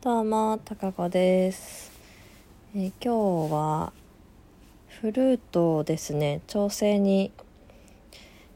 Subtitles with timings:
[0.00, 1.90] どうも、たかこです、
[2.72, 3.92] えー今日は
[5.00, 7.32] フルートをですね、調整に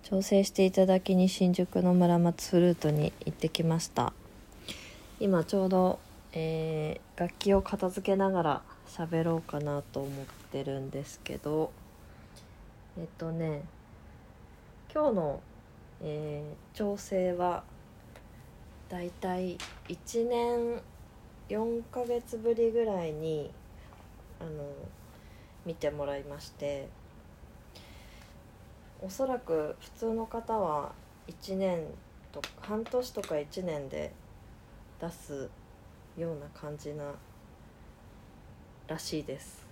[0.04, 4.12] 調整していただきに新宿の村松フルートに行ってきました。
[5.18, 5.98] 今ちょうど、
[6.32, 11.72] えー楽器を片付けながら喋ろうかなと思ってるんですけど、
[12.96, 13.62] えっとね、
[14.94, 15.40] 今日の、
[16.02, 17.64] えー調整は
[18.88, 20.80] だいたい1年
[21.48, 23.50] 4ヶ月ぶりぐらいに
[24.40, 24.50] あの
[25.64, 26.88] 見てもらいまして
[29.00, 30.92] おそらく普通の方は
[31.28, 31.84] 1年
[32.30, 34.12] と半年とか1年で
[35.00, 35.50] 出す
[36.16, 37.12] ような感じな
[38.86, 39.66] らしいです。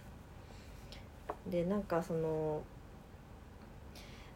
[1.48, 2.62] でなんかその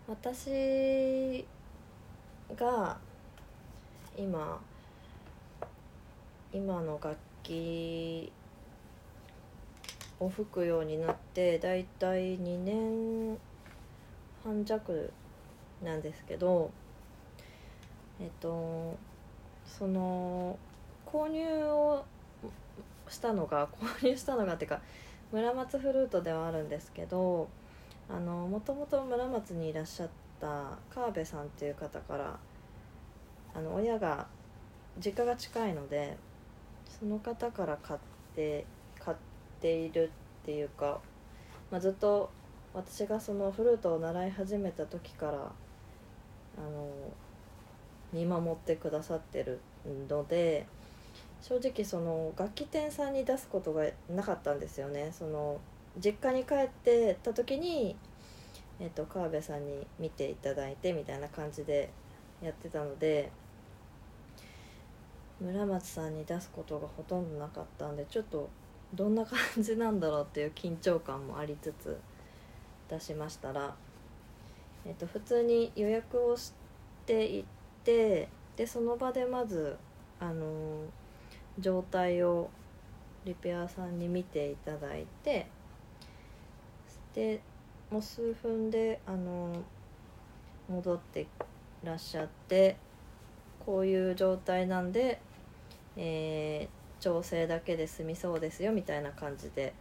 [0.06, 1.44] 私
[2.56, 2.96] が
[4.16, 4.60] 今
[6.54, 8.32] 今の楽器
[10.20, 13.36] を吹くようになってだいたい2年
[14.44, 15.12] 半弱
[15.82, 16.70] なんですけど
[18.20, 18.96] えっと
[19.66, 20.56] その
[21.04, 22.04] 購入を
[23.08, 24.80] したのが購入したのがっていうか
[25.32, 27.48] 村松フルートではあるんですけど
[28.08, 30.08] あのもともと村松にいらっしゃっ
[30.40, 32.38] た川辺さんっていう方から
[33.56, 34.28] あの親が
[35.04, 36.16] 実家が近いので
[36.98, 38.00] その方から買っ
[38.34, 38.66] て
[38.98, 39.16] 買っ
[39.60, 40.10] ている
[40.42, 41.00] っていうか、
[41.70, 42.30] まあ、ずっと
[42.72, 46.88] 私がそのフルートを習い始めた時からあの
[48.12, 49.60] 見守ってくださってる
[50.08, 50.66] ので
[51.42, 55.12] 正直その楽器店さんに出すことがなかったんですよね。
[55.12, 55.60] その
[56.02, 57.94] 実家に帰ってた時に、
[58.80, 61.90] えっと川辺さんに見ていただいてみたいな感じで
[62.42, 63.30] やってたので
[65.40, 68.48] 村松さんに出すことがほとんどなかったんでちょっと
[68.94, 71.98] どんな感じなんだろうっていう緊張感もありつつ
[72.88, 73.74] 出しましたら、
[74.84, 76.52] えっと普通に予約をし
[77.06, 77.44] ていっ
[77.82, 79.76] てでその場でまず
[80.20, 80.84] あの
[81.58, 82.50] 状態を
[83.24, 85.46] リペアさんに見ていただいて
[87.14, 87.40] で
[87.90, 89.62] もう数分であの
[90.68, 91.26] 戻って
[91.82, 92.76] らっしゃって
[93.66, 95.20] こういう状態なんで、
[95.96, 99.74] えー調整だけで済みそうですよみたいな感じで。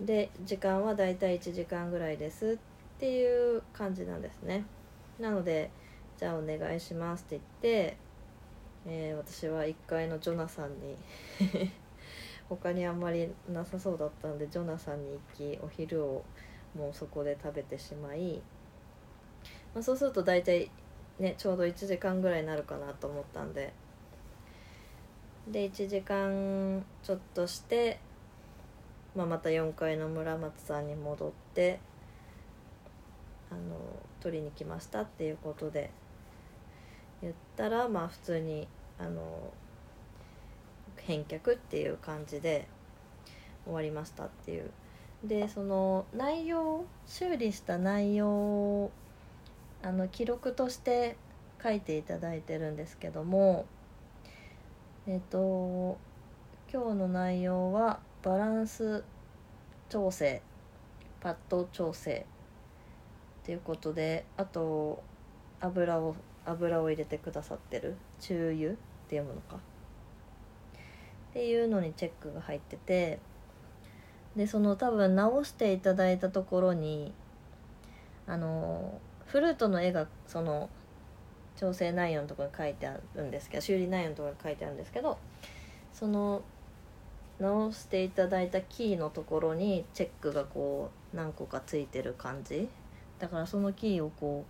[0.00, 2.56] で時間はだいたい1時間ぐらいです
[2.96, 4.64] っていう感じなんですね。
[5.18, 5.70] なので
[6.16, 7.96] じゃあお願いしますって言って、
[8.86, 10.96] えー私は1階のジョナサンに
[12.48, 16.24] 他にあんまりなさそうだったんでジョナサンに行きお昼を
[16.76, 18.40] もうそこで食べてしまい、
[19.74, 20.70] まあ、そうすると大体
[21.18, 23.72] ねちょうど1時間ぐらいになるかなと思ったんで。
[25.48, 27.98] で1時間ちょっとして、
[29.16, 31.80] まあ、また4階の村松さんに戻って
[33.50, 33.60] あの
[34.20, 35.90] 取りに来ましたっていうことで。
[37.22, 38.68] 言ったらまあ普通に
[38.98, 39.52] あの
[40.96, 42.68] 返却っていう感じで
[43.64, 44.70] 終わりましたっていう。
[45.24, 48.90] でその内容修理した内容
[49.82, 51.16] あの記録として
[51.62, 53.66] 書いていただいてるんですけども
[55.06, 55.98] えっ、と
[56.72, 59.04] 今日の内容はバランス
[59.88, 60.42] 調整
[61.20, 62.26] パッド調整
[63.42, 65.02] っていうことであと
[65.60, 66.14] 油を
[66.44, 68.76] 油を入れてくださってる中油っ
[69.08, 69.56] ていうものか。
[69.56, 73.18] っていうのにチェックが入ってて
[74.34, 77.12] でその多分直していただいたところに
[78.26, 80.68] あのフルートの絵がその
[81.56, 85.18] 調整内容のところに書いてあるんですけど修理内容のところに書いてあるんですけど
[85.92, 86.42] その
[87.38, 92.68] 直していただいたキーのところにチェックがこう何個かついてる感じ。
[93.18, 94.44] だからそのキーをこ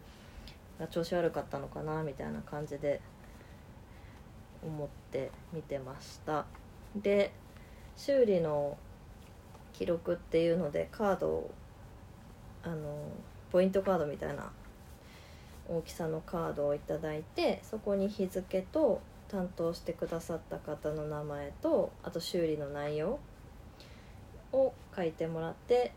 [0.80, 3.00] う調子悪かったのかなみたいな感じで
[4.62, 6.46] 思って見てました。
[6.96, 7.32] で
[7.96, 8.76] 修理の
[9.72, 11.50] 記録っていうのでカードを
[12.62, 12.96] あの
[13.50, 14.50] ポイントカードみたいな
[15.68, 23.18] 大きさのカードをいただいてそこに日付と担当してくださった方の名前とあと修理の内容
[24.52, 25.92] を書いてもらって、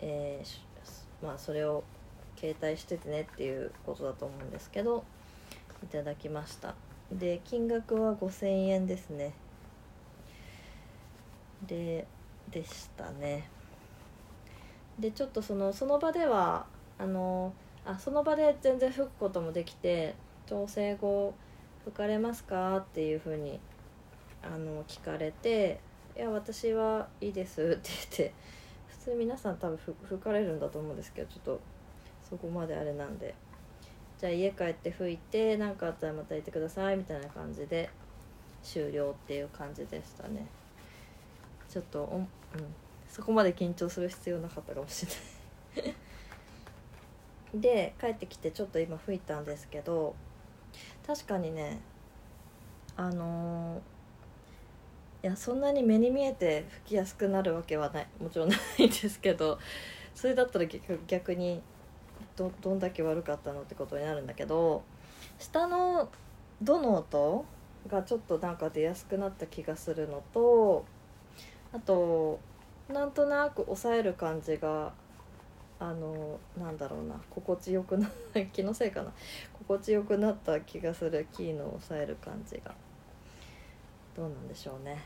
[0.00, 0.66] えー
[1.24, 1.82] まあそれを
[2.36, 5.04] 携帯しててねっていうことだと思うんですけど
[5.82, 6.74] いただきました。
[7.10, 9.32] で金額は5000円ですね。
[11.66, 12.06] で
[12.50, 13.48] でしたね。
[14.98, 16.66] でちょっとそのその場では
[16.98, 17.52] あの
[17.86, 20.14] あその場で全然吹くこともできて
[20.46, 21.34] 調整後
[21.84, 23.60] 吹かれますかっていうふうに
[24.42, 25.80] あの聞かれて
[26.16, 28.34] 「いや私はいいです」って言って
[28.88, 31.60] 普通皆さん多分吹かれるんだと思うんですけどちょっと
[32.28, 33.34] そこまであれなんで。
[34.18, 37.90] じゃあ家帰って吹いて何かあったらまた言ってくださいみたいな感じで
[38.62, 40.46] 終了っていう感じでしたね。
[41.68, 42.28] ちょっとお、うん、
[43.08, 45.06] そこまで緊張する必要なかったかもし
[45.76, 45.94] れない。
[47.60, 50.14] で帰ってきてちょっと今吹いたんですけど
[51.06, 51.80] 確かにね
[52.96, 59.58] あのー、いやそんなに目に見えて吹きやすくなるわけはないもちろんないんですけど
[60.14, 60.64] それだったら
[61.06, 61.62] 逆に
[62.36, 64.82] どどんだけ悪かったのってことになるんだけど
[65.38, 66.08] 下の
[66.62, 67.44] 「ど」の音
[67.86, 70.84] がちょっとなんか出やすくなった気がするのと
[71.72, 72.40] あと
[72.88, 74.92] なんとなく抑える感じが
[75.78, 78.08] あのなんだろうな心地よくな
[78.52, 79.12] 気のせいかな。
[79.52, 82.74] 心地よくなった気がするキーの抑える感じが
[84.16, 85.02] どうなんでしょうね、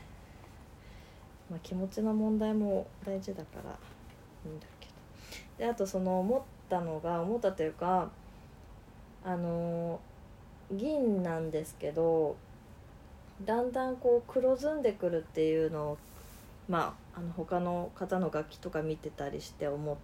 [1.49, 4.93] まあ、気持ちの問題も大事だからいいんだけど。
[5.57, 8.09] であとその思ったのが思ったというか
[9.23, 9.99] あの
[10.71, 12.35] 銀なんですけど
[13.45, 15.97] だんだんこう黒ずんでくるっていうのを
[16.69, 19.97] まああの他の方の楽器とか見てたりして思っ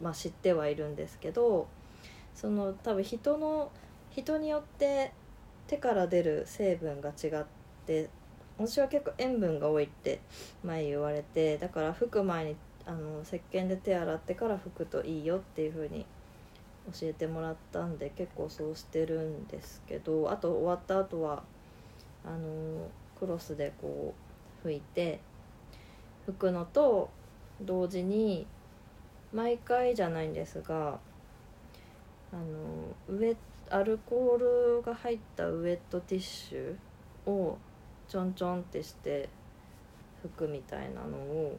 [0.00, 1.66] まあ、知ってはいるんですけど
[2.34, 3.70] その多分人の
[4.10, 5.12] 人によって
[5.66, 7.44] 手から出る成分が違っ
[7.86, 8.08] て
[8.58, 10.20] 私は結構塩分が多いって
[10.62, 12.56] 前言われてだから拭く前に
[12.86, 16.06] あの石鹸で手洗ってから拭くといいよっていう風に
[16.92, 21.42] 教えてもらったんで結構そうしてるんですけどあと終わった後は
[22.24, 22.88] あの
[23.18, 24.14] クロスでこ
[24.64, 25.20] う拭いて
[26.28, 27.10] 拭くのと
[27.60, 28.46] 同時に
[29.34, 31.00] 毎回じゃないんですが
[32.32, 33.36] あのウエ
[33.68, 37.58] アルコールが入ったウエットティッシュを
[38.06, 39.28] ちょんちょんってして
[40.24, 41.58] 拭くみたいなのを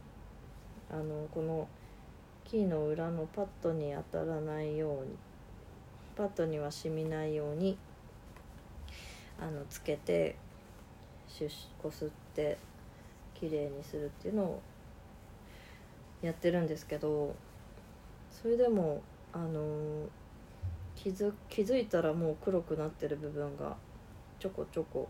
[0.89, 1.68] あのこの
[2.45, 5.18] キーの裏のパッドに当たらないように
[6.16, 7.77] パッドには染みないように
[9.38, 10.38] あのつけて
[11.81, 12.57] こすって
[13.33, 14.62] 綺麗にするっていうのを
[16.22, 17.36] やってるんですけど
[18.41, 19.01] それでも
[19.33, 20.07] あの
[20.95, 23.75] 気づ気づいたらもう黒くなってる部分が
[24.39, 25.07] ちょこちょこ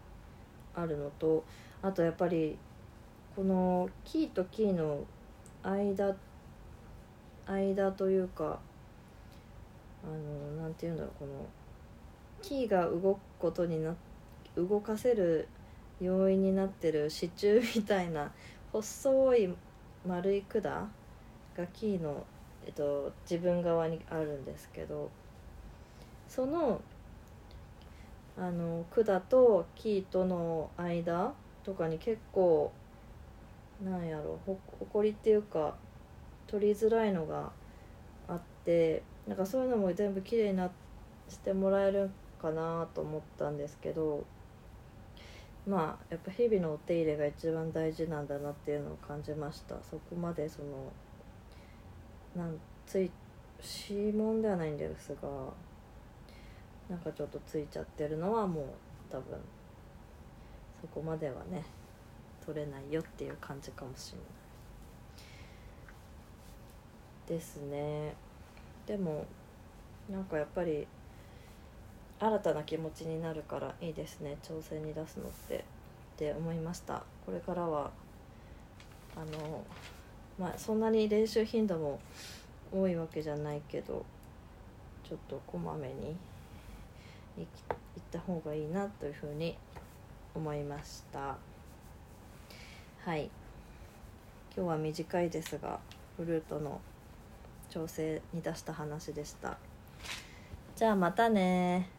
[0.75, 1.43] あるのと
[1.81, 2.57] あとやっぱり
[3.35, 5.03] このキーとキーの
[5.63, 6.15] 間
[7.47, 8.59] 間というか
[10.03, 11.31] あのなんて言うんだろうこの
[12.41, 13.95] キーが動くことにな
[14.55, 15.47] 動かせる
[15.99, 18.31] 要因になってる支柱みたいな
[18.71, 19.53] 細い
[20.05, 22.23] 丸い管がキーの
[22.65, 25.09] えっと、自分側にあるんですけど
[26.27, 26.81] その
[28.37, 31.33] あの管とキーとの間
[31.63, 32.71] とかに結構
[33.83, 35.75] なんやろほほこりっていうか
[36.47, 37.51] 取りづらいのが
[38.27, 40.69] あってなんかそういうのも全部きれいにな
[41.29, 44.25] してもらえるかなと思ったんですけど
[45.67, 49.75] まあやっぱ日々のお手入れが一番大事なんだなっていうのを感じました。
[49.89, 50.91] そこまでその
[52.35, 53.09] なんつい
[53.89, 55.29] 指紋ではないんですが
[56.89, 58.65] なんかちょっとついちゃってるのはもう
[59.11, 59.37] 多分
[60.81, 61.65] そこまではね
[62.45, 64.27] 取れないよっていう感じかもしれない
[67.27, 68.13] ですね。
[68.85, 69.25] でも
[70.11, 70.85] なんかやっぱり
[72.19, 74.37] 新たな気持ちになるからいいですね。
[74.43, 75.65] 挑戦に出すのって。
[76.15, 77.03] って思いました。
[77.25, 77.91] これからは
[79.17, 79.65] あの
[80.37, 81.99] まあそんなに練習頻度も
[82.71, 84.05] 多いわけじゃないけど
[85.07, 86.15] ちょっとこまめに
[87.37, 89.57] 行った方がいいなというふうに
[90.33, 91.37] 思いました。
[93.05, 93.29] はい。
[94.55, 95.79] 今日は短いですが
[96.17, 96.79] フルートの
[97.69, 99.57] 調整に出した話でした。
[100.75, 101.89] じゃあまたね